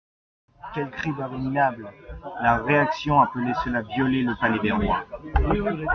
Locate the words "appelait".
3.21-3.53